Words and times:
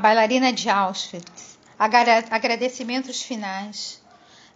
bailarina 0.00 0.52
de 0.52 0.68
Auschwitz. 0.68 1.58
Agradecimentos 1.78 3.22
finais. 3.22 4.00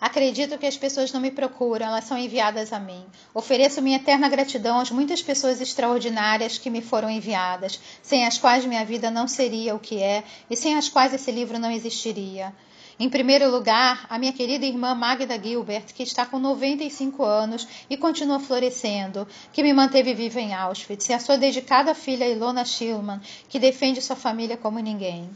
Acredito 0.01 0.59
que 0.59 0.67
as 0.67 0.77
pessoas 0.77 1.13
não 1.13 1.21
me 1.21 1.31
procuram, 1.31 1.87
elas 1.87 2.05
são 2.05 2.19
enviadas 2.19 2.73
a 2.73 2.81
mim. 2.81 3.07
Ofereço 3.33 3.81
minha 3.81 3.97
eterna 3.97 4.29
gratidão 4.29 4.79
às 4.81 4.91
muitas 4.91 5.23
pessoas 5.23 5.61
extraordinárias 5.61 6.59
que 6.59 6.69
me 6.69 6.83
foram 6.83 7.09
enviadas, 7.09 7.81
sem 8.03 8.27
as 8.27 8.37
quais 8.37 8.67
minha 8.67 8.85
vida 8.85 9.11
não 9.11 9.27
seria 9.29 9.75
o 9.75 9.79
que 9.79 10.03
é 10.03 10.25
e 10.51 10.57
sem 10.57 10.77
as 10.77 10.89
quais 10.89 11.15
esse 11.15 11.31
livro 11.31 11.59
não 11.59 11.71
existiria. 11.71 12.53
Em 12.99 13.09
primeiro 13.09 13.51
lugar, 13.51 14.07
a 14.09 14.19
minha 14.19 14.33
querida 14.33 14.65
irmã 14.65 14.95
Magda 14.95 15.37
Gilbert, 15.43 15.93
que 15.93 16.05
está 16.05 16.25
com 16.25 16.39
95 16.39 17.25
anos 17.25 17.67
e 17.91 17.97
continua 17.97 18.39
florescendo, 18.39 19.27
que 19.53 19.65
me 19.65 19.73
manteve 19.73 20.15
viva 20.15 20.41
em 20.41 20.55
Auschwitz, 20.55 21.09
e 21.09 21.13
a 21.13 21.19
sua 21.19 21.37
dedicada 21.37 21.93
filha 21.93 22.29
Ilona 22.29 22.65
Schillmann, 22.65 23.21
que 23.49 23.59
defende 23.59 24.01
sua 24.01 24.15
família 24.15 24.57
como 24.57 24.79
ninguém. 24.79 25.29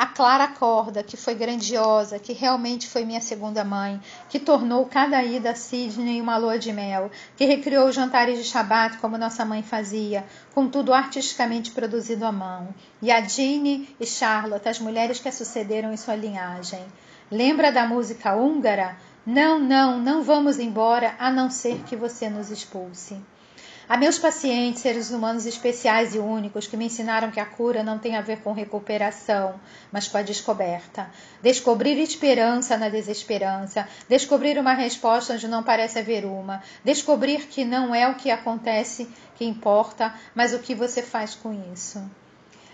A 0.00 0.06
Clara 0.06 0.48
Corda, 0.48 1.02
que 1.02 1.14
foi 1.14 1.34
grandiosa, 1.34 2.18
que 2.18 2.32
realmente 2.32 2.88
foi 2.88 3.04
minha 3.04 3.20
segunda 3.20 3.62
mãe, 3.62 4.00
que 4.30 4.38
tornou 4.38 4.86
cada 4.86 5.22
ida 5.22 5.50
a 5.50 5.54
Sydney 5.54 6.22
uma 6.22 6.38
lua 6.38 6.58
de 6.58 6.72
mel, 6.72 7.10
que 7.36 7.44
recriou 7.44 7.92
jantares 7.92 8.38
de 8.38 8.44
Shabat 8.44 8.96
como 8.96 9.18
nossa 9.18 9.44
mãe 9.44 9.62
fazia, 9.62 10.24
com 10.54 10.66
tudo 10.70 10.94
artisticamente 10.94 11.72
produzido 11.72 12.24
à 12.24 12.32
mão. 12.32 12.74
E 13.02 13.10
a 13.10 13.20
Jeanne 13.20 13.94
e 14.00 14.06
Charlotte, 14.06 14.70
as 14.70 14.80
mulheres 14.80 15.20
que 15.20 15.28
a 15.28 15.32
sucederam 15.32 15.92
em 15.92 15.98
sua 15.98 16.16
linhagem. 16.16 16.82
Lembra 17.30 17.70
da 17.70 17.86
música 17.86 18.34
húngara? 18.34 18.96
Não, 19.26 19.58
não, 19.58 19.98
não 19.98 20.22
vamos 20.22 20.58
embora 20.58 21.14
a 21.18 21.30
não 21.30 21.50
ser 21.50 21.82
que 21.82 21.94
você 21.94 22.30
nos 22.30 22.50
expulse. 22.50 23.20
A 23.90 23.96
meus 23.96 24.20
pacientes, 24.20 24.82
seres 24.82 25.10
humanos 25.10 25.46
especiais 25.46 26.14
e 26.14 26.18
únicos, 26.20 26.64
que 26.64 26.76
me 26.76 26.84
ensinaram 26.84 27.32
que 27.32 27.40
a 27.40 27.44
cura 27.44 27.82
não 27.82 27.98
tem 27.98 28.14
a 28.14 28.20
ver 28.20 28.40
com 28.40 28.52
recuperação, 28.52 29.58
mas 29.90 30.06
com 30.06 30.16
a 30.16 30.22
descoberta. 30.22 31.10
Descobrir 31.42 31.98
esperança 31.98 32.76
na 32.76 32.88
desesperança, 32.88 33.88
descobrir 34.08 34.56
uma 34.60 34.74
resposta 34.74 35.32
onde 35.32 35.48
não 35.48 35.64
parece 35.64 35.98
haver 35.98 36.24
uma, 36.24 36.62
descobrir 36.84 37.48
que 37.48 37.64
não 37.64 37.92
é 37.92 38.08
o 38.08 38.14
que 38.14 38.30
acontece 38.30 39.08
que 39.34 39.44
importa, 39.44 40.14
mas 40.36 40.54
o 40.54 40.60
que 40.60 40.72
você 40.72 41.02
faz 41.02 41.34
com 41.34 41.52
isso. 41.72 42.00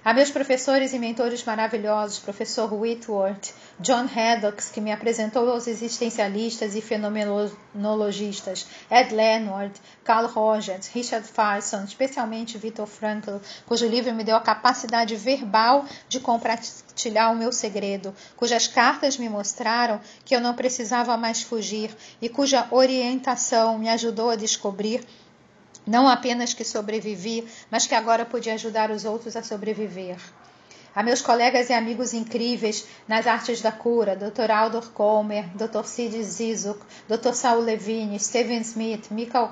A 0.06 0.14
meus 0.14 0.30
professores 0.30 0.92
e 0.92 1.00
mentores 1.00 1.42
maravilhosos, 1.42 2.20
professor 2.20 2.72
Whitworth, 2.72 3.52
John 3.80 4.06
Haddock, 4.06 4.62
que 4.70 4.80
me 4.80 4.92
apresentou 4.92 5.50
aos 5.50 5.66
existencialistas 5.66 6.76
e 6.76 6.80
fenomenologistas, 6.80 8.68
Ed 8.88 9.12
Leonard, 9.12 9.74
Carl 10.04 10.28
Rogers, 10.28 10.86
Richard 10.94 11.26
Farson, 11.26 11.82
especialmente 11.82 12.56
Viktor 12.56 12.86
Frankl, 12.86 13.38
cujo 13.66 13.88
livro 13.88 14.14
me 14.14 14.22
deu 14.22 14.36
a 14.36 14.40
capacidade 14.40 15.16
verbal 15.16 15.84
de 16.08 16.20
compartilhar 16.20 17.32
o 17.32 17.36
meu 17.36 17.50
segredo, 17.50 18.14
cujas 18.36 18.68
cartas 18.68 19.18
me 19.18 19.28
mostraram 19.28 20.00
que 20.24 20.36
eu 20.36 20.41
não 20.41 20.54
precisava 20.54 21.16
mais 21.16 21.42
fugir 21.42 21.91
e 22.22 22.28
cuja 22.28 22.68
orientação 22.70 23.76
me 23.76 23.88
ajudou 23.88 24.30
a 24.30 24.36
descobrir 24.36 25.04
não 25.86 26.08
apenas 26.08 26.52
que 26.52 26.64
sobrevivi, 26.64 27.46
mas 27.70 27.86
que 27.86 27.94
agora 27.94 28.24
podia 28.24 28.54
ajudar 28.54 28.90
os 28.90 29.04
outros 29.04 29.36
a 29.36 29.42
sobreviver. 29.42 30.18
A 30.94 31.02
meus 31.02 31.20
colegas 31.20 31.68
e 31.68 31.74
amigos 31.74 32.14
incríveis 32.14 32.86
nas 33.06 33.26
artes 33.26 33.60
da 33.60 33.70
cura, 33.70 34.16
Dr. 34.16 34.50
Aldor 34.50 34.90
Colmer, 34.92 35.46
Dr. 35.54 35.84
Sid 35.84 36.22
Zizuk, 36.24 36.80
Dr. 37.06 37.34
Saul 37.34 37.60
Levine, 37.60 38.18
Steven 38.18 38.62
Smith, 38.62 39.10
Michael, 39.10 39.50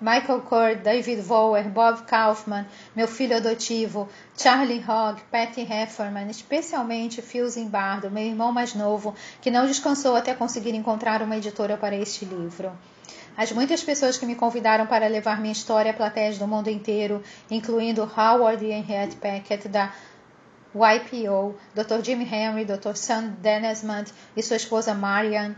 Michael 0.00 0.40
Kurt, 0.40 0.82
David 0.82 1.20
Vower, 1.20 1.68
Bob 1.68 2.02
Kaufman, 2.06 2.66
meu 2.96 3.06
filho 3.06 3.36
adotivo, 3.36 4.08
Charlie 4.36 4.82
Hogg, 4.82 5.20
Patty 5.30 5.60
Hefferman, 5.60 6.28
especialmente 6.30 7.22
Phil 7.22 7.48
Zimbardo, 7.48 8.10
meu 8.10 8.24
irmão 8.24 8.50
mais 8.50 8.74
novo, 8.74 9.14
que 9.40 9.50
não 9.50 9.66
descansou 9.66 10.16
até 10.16 10.34
conseguir 10.34 10.74
encontrar 10.74 11.22
uma 11.22 11.36
editora 11.36 11.76
para 11.76 11.94
este 11.94 12.24
livro. 12.24 12.72
As 13.36 13.50
muitas 13.50 13.82
pessoas 13.82 14.16
que 14.16 14.24
me 14.26 14.36
convidaram 14.36 14.86
para 14.86 15.08
levar 15.08 15.40
minha 15.40 15.52
história 15.52 15.90
a 15.90 15.94
plateias 15.94 16.38
do 16.38 16.46
mundo 16.46 16.70
inteiro, 16.70 17.22
incluindo 17.50 18.02
Howard 18.02 18.64
e 18.64 18.70
Henriette 18.70 19.16
Packett 19.16 19.68
da 19.68 19.92
YPO, 20.74 21.56
Dr. 21.74 22.00
Jim 22.02 22.22
Henry, 22.22 22.64
Dr. 22.64 22.94
Sam 22.94 23.34
Dennismont 23.40 24.12
e 24.36 24.42
sua 24.42 24.56
esposa 24.56 24.94
Marian, 24.94 25.56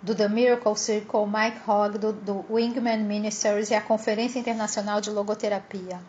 do 0.00 0.14
The 0.14 0.28
Miracle 0.28 0.76
Circle, 0.76 1.26
Mike 1.26 1.58
Hogg, 1.68 1.98
do, 1.98 2.12
do 2.12 2.44
Wingman 2.48 3.04
Ministries 3.04 3.70
e 3.70 3.74
a 3.74 3.80
Conferência 3.80 4.38
Internacional 4.38 5.00
de 5.00 5.10
Logoterapia 5.10 6.00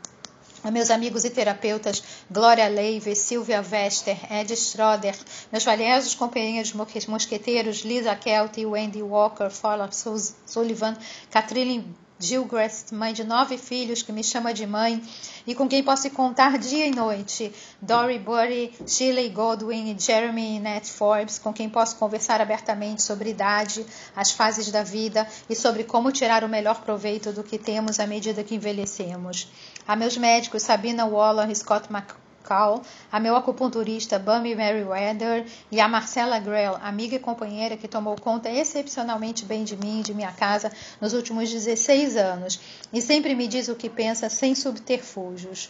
meus 0.70 0.92
amigos 0.92 1.24
e 1.24 1.30
terapeutas 1.30 2.04
Glória 2.30 2.68
Leive, 2.68 3.16
Silvia 3.16 3.64
Wester, 3.72 4.18
Ed 4.30 4.56
Schroeder, 4.56 5.16
meus 5.52 5.64
valiosos 5.64 6.14
companheiros 6.14 6.74
mosqueteiros 6.74 7.84
Lisa 7.84 8.16
Kelty, 8.16 8.66
Wendy 8.66 9.02
Walker, 9.02 9.50
Fowler 9.50 9.90
Sullivan, 9.92 10.96
Catherine 11.32 11.86
Gilchrist, 12.22 12.94
mãe 12.94 13.14
de 13.14 13.24
nove 13.24 13.58
filhos, 13.58 14.04
que 14.04 14.12
me 14.12 14.24
chama 14.24 14.54
de 14.54 14.66
mãe 14.68 15.02
e 15.46 15.56
com 15.56 15.68
quem 15.68 15.84
posso 15.84 16.10
contar 16.12 16.58
dia 16.58 16.86
e 16.86 16.92
noite. 16.92 17.52
Dory 17.82 18.20
Burry, 18.20 18.74
Shirley 18.86 19.30
Godwin, 19.30 19.98
Jeremy 20.00 20.58
e 20.58 20.60
Nat 20.60 20.86
Forbes, 20.86 21.40
com 21.40 21.52
quem 21.52 21.70
posso 21.70 21.96
conversar 21.96 22.40
abertamente 22.40 23.02
sobre 23.02 23.32
idade, 23.32 23.86
as 24.16 24.32
fases 24.32 24.72
da 24.72 24.84
vida 24.84 25.28
e 25.50 25.56
sobre 25.56 25.84
como 25.84 26.12
tirar 26.12 26.44
o 26.44 26.50
melhor 26.50 26.82
proveito 26.82 27.32
do 27.32 27.44
que 27.44 27.58
temos 27.58 28.00
à 28.00 28.06
medida 28.06 28.44
que 28.44 28.56
envelhecemos. 28.56 29.48
A 29.88 29.96
meus 29.96 30.16
médicos 30.16 30.64
Sabina 30.64 31.06
Waller 31.06 31.50
e 31.50 31.56
Scott 31.56 31.92
McCall, 32.42 32.82
a 33.12 33.20
meu 33.20 33.36
acupunturista 33.36 34.18
Bummy 34.18 34.56
Merriweather 34.56 35.46
e 35.72 35.80
a 35.80 35.88
Marcela 35.88 36.40
Grell, 36.40 36.76
amiga 36.82 37.16
e 37.16 37.20
companheira 37.20 37.78
que 37.78 37.88
tomou 37.88 38.16
conta 38.16 38.50
excepcionalmente 38.50 39.46
bem 39.46 39.64
de 39.64 39.78
mim 39.78 40.00
e 40.00 40.04
de 40.04 40.14
minha 40.14 40.32
casa 40.32 40.72
nos 41.00 41.14
últimos 41.14 41.50
16 41.50 42.18
anos 42.18 42.60
e 42.92 43.02
sempre 43.02 43.36
me 43.36 43.48
diz 43.48 43.68
o 43.68 43.76
que 43.76 43.90
pensa 43.90 44.30
sem 44.30 44.56
subterfúgios. 44.56 45.70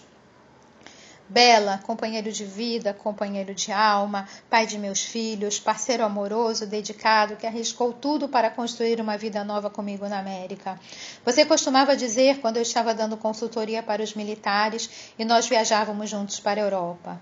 Bela, 1.31 1.79
companheiro 1.85 2.29
de 2.29 2.43
vida, 2.43 2.93
companheiro 2.93 3.55
de 3.55 3.71
alma, 3.71 4.27
pai 4.49 4.67
de 4.67 4.77
meus 4.77 5.01
filhos, 5.01 5.61
parceiro 5.61 6.03
amoroso, 6.03 6.67
dedicado, 6.67 7.37
que 7.37 7.47
arriscou 7.47 7.93
tudo 7.93 8.27
para 8.27 8.49
construir 8.49 8.99
uma 8.99 9.17
vida 9.17 9.41
nova 9.41 9.69
comigo 9.69 10.09
na 10.09 10.19
América. 10.19 10.77
Você 11.23 11.45
costumava 11.45 11.95
dizer 11.95 12.41
quando 12.41 12.57
eu 12.57 12.61
estava 12.61 12.93
dando 12.93 13.15
consultoria 13.15 13.81
para 13.81 14.03
os 14.03 14.13
militares 14.13 15.13
e 15.17 15.23
nós 15.23 15.47
viajávamos 15.47 16.09
juntos 16.09 16.37
para 16.37 16.59
a 16.59 16.65
Europa. 16.65 17.21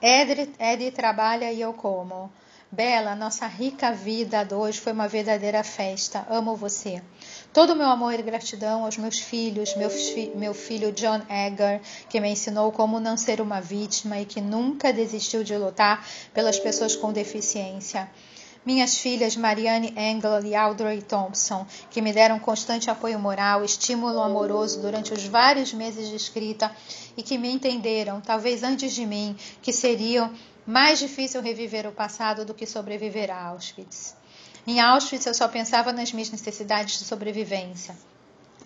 Ed, 0.00 0.92
trabalha 0.92 1.50
e 1.52 1.60
eu 1.60 1.72
como. 1.72 2.30
Bela, 2.70 3.16
nossa 3.16 3.46
rica 3.46 3.92
vida 3.92 4.40
a 4.40 4.44
dois 4.44 4.76
foi 4.76 4.92
uma 4.92 5.08
verdadeira 5.08 5.64
festa. 5.64 6.26
Amo 6.28 6.54
você. 6.54 7.02
Todo 7.50 7.72
o 7.72 7.76
meu 7.76 7.86
amor 7.86 8.12
e 8.12 8.22
gratidão 8.22 8.84
aos 8.84 8.98
meus 8.98 9.18
filhos, 9.18 9.74
meu, 9.74 9.88
fi 9.88 10.30
meu 10.34 10.52
filho 10.52 10.92
John 10.92 11.22
Edgar, 11.30 11.80
que 12.10 12.20
me 12.20 12.28
ensinou 12.28 12.70
como 12.70 13.00
não 13.00 13.16
ser 13.16 13.40
uma 13.40 13.58
vítima 13.58 14.20
e 14.20 14.26
que 14.26 14.42
nunca 14.42 14.92
desistiu 14.92 15.42
de 15.42 15.56
lutar 15.56 16.06
pelas 16.34 16.58
pessoas 16.58 16.94
com 16.94 17.10
deficiência. 17.10 18.06
Minhas 18.66 18.98
filhas 18.98 19.34
Marianne 19.34 19.94
Engel 19.96 20.44
e 20.44 20.54
Audrey 20.54 21.00
Thompson, 21.00 21.66
que 21.90 22.02
me 22.02 22.12
deram 22.12 22.38
constante 22.38 22.90
apoio 22.90 23.18
moral, 23.18 23.64
estímulo 23.64 24.20
amoroso 24.20 24.82
durante 24.82 25.14
os 25.14 25.24
vários 25.24 25.72
meses 25.72 26.10
de 26.10 26.16
escrita 26.16 26.70
e 27.16 27.22
que 27.22 27.38
me 27.38 27.50
entenderam, 27.50 28.20
talvez 28.20 28.62
antes 28.62 28.92
de 28.92 29.06
mim, 29.06 29.34
que 29.62 29.72
seria 29.72 30.30
mais 30.68 30.98
difícil 30.98 31.40
reviver 31.40 31.86
o 31.86 31.92
passado 31.92 32.44
do 32.44 32.52
que 32.52 32.66
sobreviver 32.66 33.30
a 33.30 33.42
Auschwitz. 33.46 34.14
Em 34.66 34.78
Auschwitz, 34.78 35.24
eu 35.24 35.32
só 35.32 35.48
pensava 35.48 35.94
nas 35.94 36.12
minhas 36.12 36.30
necessidades 36.30 36.98
de 36.98 37.06
sobrevivência. 37.06 37.96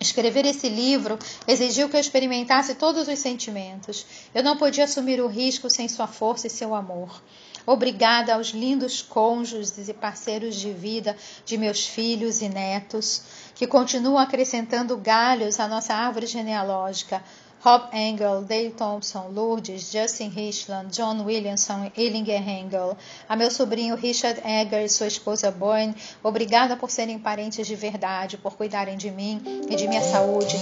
Escrever 0.01 0.45
esse 0.45 0.67
livro 0.67 1.17
exigiu 1.47 1.87
que 1.87 1.95
eu 1.95 2.01
experimentasse 2.01 2.75
todos 2.75 3.07
os 3.07 3.19
sentimentos. 3.19 4.05
Eu 4.35 4.43
não 4.43 4.57
podia 4.57 4.83
assumir 4.83 5.21
o 5.21 5.27
risco 5.27 5.69
sem 5.69 5.87
sua 5.87 6.05
força 6.05 6.47
e 6.47 6.49
seu 6.49 6.75
amor. 6.75 7.23
Obrigada 7.65 8.33
aos 8.33 8.49
lindos 8.49 9.01
cônjuges 9.01 9.87
e 9.87 9.93
parceiros 9.93 10.55
de 10.55 10.73
vida 10.73 11.15
de 11.45 11.57
meus 11.57 11.87
filhos 11.87 12.41
e 12.41 12.49
netos, 12.49 13.21
que 13.55 13.65
continuam 13.65 14.17
acrescentando 14.17 14.97
galhos 14.97 15.57
à 15.57 15.69
nossa 15.69 15.93
árvore 15.93 16.25
genealógica, 16.25 17.23
Rob 17.63 17.87
Engel, 17.93 18.41
Dale 18.41 18.71
Thompson, 18.71 19.29
Lourdes, 19.33 19.89
Justin 19.89 20.27
Richland, 20.27 20.89
John 20.91 21.23
Williamson 21.23 21.89
Ellinger 21.95 22.45
Engel. 22.45 22.97
A 23.29 23.37
meu 23.37 23.49
sobrinho 23.49 23.95
Richard 23.95 24.41
Egger 24.45 24.83
e 24.83 24.89
sua 24.89 25.07
esposa 25.07 25.49
Boyne, 25.49 25.95
obrigada 26.21 26.75
por 26.75 26.91
serem 26.91 27.17
parentes 27.17 27.65
de 27.65 27.75
verdade, 27.75 28.37
por 28.37 28.57
cuidarem 28.57 28.97
de 28.97 29.09
mim 29.09 29.41
e 29.69 29.77
de 29.77 29.87
minha 29.87 30.01
saúde 30.01 30.57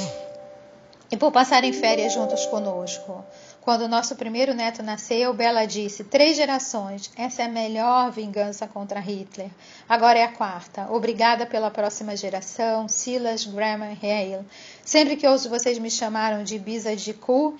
e 1.12 1.18
por 1.18 1.32
passarem 1.32 1.74
férias 1.74 2.14
juntos 2.14 2.46
conosco. 2.46 3.26
Quando 3.62 3.88
nosso 3.88 4.16
primeiro 4.16 4.56
neto 4.56 4.82
nasceu, 4.82 5.36
Bela 5.36 5.68
disse: 5.68 6.04
Três 6.04 6.36
gerações, 6.36 7.12
essa 7.16 7.44
é 7.44 7.46
a 7.46 7.50
melhor 7.50 8.12
vingança 8.12 8.68
contra 8.68 9.00
Hitler. 9.00 9.52
Agora 9.88 10.18
é 10.18 10.24
a 10.24 10.32
quarta. 10.32 10.88
Obrigada 10.90 11.46
pela 11.46 11.70
próxima 11.70 12.18
geração, 12.18 12.88
Silas 12.88 13.46
Graham 13.46 13.96
Hale. 14.02 14.44
Sempre 14.84 15.16
que 15.16 15.28
ouço 15.28 15.48
vocês 15.48 15.78
me 15.78 15.92
chamaram 15.92 16.44
de 16.44 16.58
Bisa 16.58 16.96
de 16.96 17.14
Cu, 17.14 17.56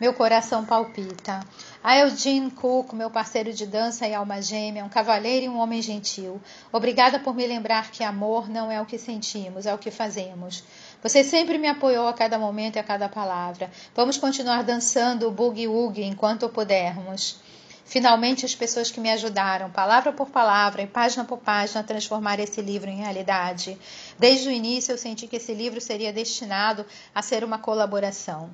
meu 0.00 0.14
coração 0.14 0.64
palpita. 0.64 1.40
A 1.82 1.98
Eugene 1.98 2.50
Cook, 2.52 2.92
meu 2.92 3.10
parceiro 3.10 3.52
de 3.52 3.66
dança 3.66 4.06
e 4.06 4.14
alma 4.14 4.40
gêmea, 4.40 4.84
um 4.84 4.88
cavalheiro 4.88 5.46
e 5.46 5.48
um 5.48 5.58
homem 5.58 5.82
gentil. 5.82 6.40
Obrigada 6.70 7.18
por 7.18 7.34
me 7.34 7.46
lembrar 7.46 7.90
que 7.90 8.04
amor 8.04 8.48
não 8.48 8.70
é 8.70 8.80
o 8.80 8.86
que 8.86 8.98
sentimos, 8.98 9.66
é 9.66 9.74
o 9.74 9.78
que 9.78 9.90
fazemos. 9.90 10.62
Você 11.02 11.24
sempre 11.24 11.56
me 11.56 11.66
apoiou 11.66 12.06
a 12.08 12.12
cada 12.12 12.38
momento 12.38 12.76
e 12.76 12.78
a 12.78 12.84
cada 12.84 13.08
palavra. 13.08 13.70
Vamos 13.94 14.18
continuar 14.18 14.62
dançando 14.62 15.26
o 15.26 15.32
boogie-woogie 15.32 16.04
enquanto 16.04 16.48
pudermos. 16.48 17.40
Finalmente, 17.86 18.44
as 18.44 18.54
pessoas 18.54 18.90
que 18.90 19.00
me 19.00 19.10
ajudaram, 19.10 19.70
palavra 19.70 20.12
por 20.12 20.28
palavra 20.30 20.82
e 20.82 20.86
página 20.86 21.24
por 21.24 21.38
página, 21.38 21.80
a 21.80 21.82
transformar 21.82 22.38
esse 22.38 22.60
livro 22.60 22.88
em 22.88 22.98
realidade. 22.98 23.76
Desde 24.18 24.48
o 24.48 24.52
início, 24.52 24.92
eu 24.92 24.98
senti 24.98 25.26
que 25.26 25.36
esse 25.36 25.52
livro 25.54 25.80
seria 25.80 26.12
destinado 26.12 26.86
a 27.14 27.22
ser 27.22 27.42
uma 27.42 27.58
colaboração. 27.58 28.50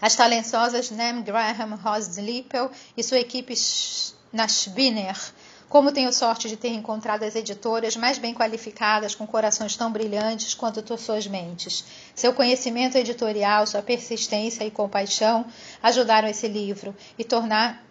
As 0.00 0.14
talentosas 0.14 0.90
Nem 0.90 1.22
Graham, 1.22 1.74
Rose 1.82 2.20
Lippel 2.20 2.70
e 2.96 3.02
sua 3.02 3.18
equipe 3.18 3.54
na 4.32 4.46
Spinner 4.46 5.16
como 5.68 5.92
tenho 5.92 6.12
sorte 6.12 6.48
de 6.48 6.56
ter 6.56 6.68
encontrado 6.68 7.24
as 7.24 7.34
editoras 7.34 7.96
mais 7.96 8.18
bem 8.18 8.32
qualificadas, 8.32 9.14
com 9.14 9.26
corações 9.26 9.76
tão 9.76 9.90
brilhantes 9.90 10.54
quanto 10.54 10.96
suas 10.96 11.26
mentes. 11.26 11.84
Seu 12.14 12.32
conhecimento 12.32 12.96
editorial, 12.96 13.66
sua 13.66 13.82
persistência 13.82 14.64
e 14.64 14.70
compaixão 14.70 15.44
ajudaram 15.82 16.28
esse 16.28 16.46
livro 16.46 16.94
e 17.18 17.24
tornar, 17.24 17.84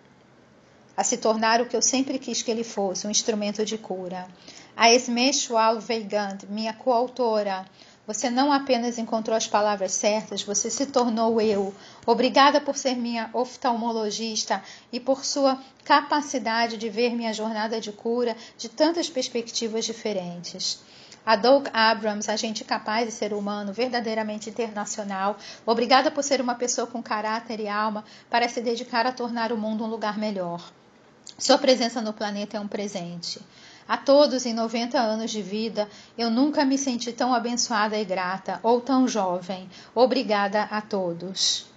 a 0.96 1.04
se 1.04 1.18
tornar 1.18 1.62
o 1.62 1.66
que 1.66 1.76
eu 1.76 1.82
sempre 1.82 2.18
quis 2.18 2.42
que 2.42 2.50
ele 2.50 2.64
fosse, 2.64 3.06
um 3.06 3.12
instrumento 3.12 3.66
de 3.66 3.78
cura. 3.78 4.28
A 4.76 4.92
Esme 4.92 5.34
Schwal 5.34 5.80
Weigand, 5.88 6.40
minha 6.50 6.74
coautora, 6.74 7.66
você 8.08 8.30
não 8.30 8.52
apenas 8.52 8.98
encontrou 8.98 9.36
as 9.36 9.48
palavras 9.48 9.92
certas, 9.92 10.44
você 10.44 10.70
se 10.70 10.86
tornou 10.86 11.42
eu. 11.42 11.74
Obrigada 12.06 12.62
por 12.62 12.78
ser 12.78 12.96
minha 12.96 13.30
oftalmologista 13.34 14.64
e 14.92 15.00
por 15.00 15.26
sua 15.26 15.60
capacidade 15.84 16.78
de 16.78 16.90
ver 16.90 17.16
minha 17.16 17.34
jornada 17.34 17.82
de 17.82 17.92
cura 17.92 18.36
de 18.58 18.70
tantas 18.70 19.10
perspectivas 19.10 19.86
diferentes. 19.86 20.80
A 21.26 21.36
Doug 21.36 21.68
Abrams, 21.74 22.30
agente 22.30 22.64
capaz 22.64 23.08
de 23.08 23.12
ser 23.12 23.34
humano, 23.34 23.74
verdadeiramente 23.74 24.52
internacional, 24.52 25.38
obrigada 25.66 26.12
por 26.12 26.24
ser 26.24 26.40
uma 26.40 26.54
pessoa 26.54 26.86
com 26.86 27.02
caráter 27.02 27.60
e 27.60 27.68
alma 27.68 28.06
para 28.30 28.48
se 28.48 28.62
dedicar 28.62 29.08
a 29.08 29.12
tornar 29.12 29.52
o 29.52 29.58
mundo 29.58 29.84
um 29.84 29.88
lugar 29.88 30.20
melhor. 30.20 30.72
Sua 31.40 31.58
presença 31.58 32.00
no 32.00 32.14
planeta 32.14 32.58
é 32.58 32.60
um 32.60 32.68
presente. 32.68 33.42
A 33.88 33.98
todos 33.98 34.48
em 34.48 34.54
90 34.54 35.00
anos 35.00 35.30
de 35.30 35.44
vida, 35.44 35.88
eu 36.18 36.32
nunca 36.32 36.66
me 36.66 36.76
senti 36.76 37.14
tão 37.14 37.34
abençoada 37.34 37.96
e 37.98 38.04
grata, 38.04 38.60
ou 38.64 38.82
tão 38.82 39.08
jovem. 39.08 39.70
Obrigada 39.94 40.64
a 40.64 40.82
todos. 40.82 41.68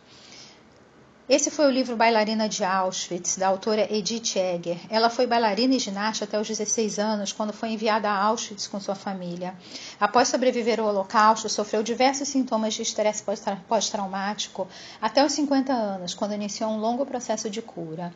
Esse 1.29 1.51
foi 1.51 1.67
o 1.67 1.71
livro 1.71 1.95
Bailarina 1.95 2.49
de 2.49 2.65
Auschwitz, 2.65 3.37
da 3.37 3.49
autora 3.49 3.87
Edith 3.95 4.37
Egger. 4.37 4.79
Ela 4.89 5.11
foi 5.11 5.27
bailarina 5.27 5.75
e 5.75 5.79
ginasta 5.79 6.25
até 6.25 6.41
os 6.41 6.49
16 6.49 6.99
anos, 6.99 7.33
quando 7.33 7.53
foi 7.53 7.69
enviada 7.69 8.09
a 8.09 8.17
Auschwitz 8.17 8.67
com 8.67 8.81
sua 8.81 8.95
família. 8.95 9.55
Após 10.01 10.29
sobreviver 10.29 10.81
ao 10.81 10.87
Holocausto, 10.87 11.47
sofreu 11.51 11.83
diversos 11.83 12.29
sintomas 12.29 12.73
de 12.73 12.81
estresse 12.81 13.23
pós-traumático 13.69 14.67
até 15.03 15.23
os 15.23 15.33
50 15.33 15.71
anos, 15.71 16.15
quando 16.15 16.33
iniciou 16.33 16.71
um 16.71 16.81
longo 16.81 17.05
processo 17.05 17.51
de 17.51 17.61
cura. 17.61 18.11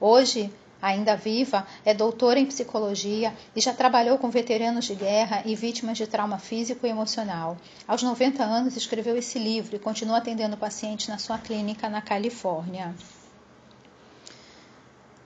Hoje, 0.00 0.50
ainda 0.84 1.16
viva, 1.16 1.66
é 1.84 1.94
doutora 1.94 2.38
em 2.38 2.46
psicologia 2.46 3.34
e 3.56 3.60
já 3.60 3.72
trabalhou 3.72 4.18
com 4.18 4.28
veteranos 4.28 4.84
de 4.84 4.94
guerra 4.94 5.42
e 5.44 5.56
vítimas 5.56 5.96
de 5.96 6.06
trauma 6.06 6.38
físico 6.38 6.86
e 6.86 6.90
emocional. 6.90 7.56
Aos 7.88 8.02
90 8.02 8.42
anos, 8.42 8.76
escreveu 8.76 9.16
esse 9.16 9.38
livro 9.38 9.76
e 9.76 9.78
continua 9.78 10.18
atendendo 10.18 10.56
pacientes 10.56 11.08
na 11.08 11.18
sua 11.18 11.38
clínica 11.38 11.88
na 11.88 12.02
Califórnia. 12.02 12.94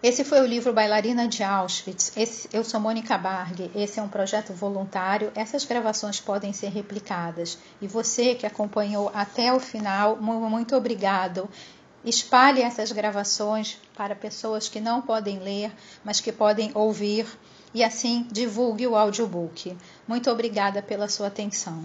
Esse 0.00 0.22
foi 0.22 0.40
o 0.40 0.46
livro 0.46 0.72
Bailarina 0.72 1.26
de 1.26 1.43
Auschwitz. 1.43 2.16
Esse, 2.16 2.49
eu 2.52 2.62
sou 2.62 2.78
Mônica 2.78 3.19
Barg. 3.19 3.69
Esse 3.75 3.99
é 3.99 4.02
um 4.02 4.08
projeto 4.08 4.52
voluntário. 4.52 5.32
Essas 5.34 5.64
gravações 5.64 6.20
podem 6.20 6.52
ser 6.52 6.69
replicadas. 6.69 7.58
E 7.82 7.88
você 7.88 8.37
que 8.37 8.46
acompanhou 8.46 9.11
até 9.12 9.52
o 9.52 9.58
final, 9.58 10.16
muito 10.16 10.76
obrigado. 10.76 11.49
Espalhe 12.05 12.62
essas 12.62 12.93
gravações 12.93 13.79
para 13.97 14.15
pessoas 14.15 14.69
que 14.69 14.81
não 14.81 15.03
podem 15.03 15.39
ler, 15.39 15.73
mas 16.05 16.21
que 16.21 16.33
podem 16.33 16.71
ouvir, 16.75 17.27
e 17.75 17.83
assim 17.83 18.27
divulgue 18.31 18.87
o 18.87 18.97
audiobook. 18.97 19.77
Muito 20.06 20.31
obrigada 20.31 20.81
pela 20.81 21.09
sua 21.09 21.27
atenção. 21.27 21.83